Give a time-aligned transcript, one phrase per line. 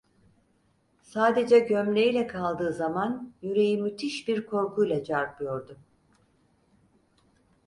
[1.01, 5.77] Sadece gömleğiyle kaldığı zaman yüreği müthiş bir korkuyla çarpıyordu.